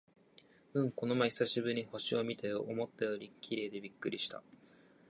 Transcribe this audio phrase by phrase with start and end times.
[0.73, 2.61] うん、この前久しぶりに星を見たよ。
[2.61, 4.41] 思ったより綺麗でびっくりした！